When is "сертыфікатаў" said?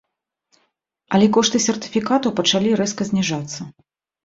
1.67-2.35